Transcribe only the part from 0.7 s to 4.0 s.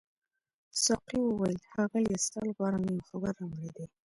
ساقي وویل ښاغلیه ستا لپاره مې یو خبر راوړی دی.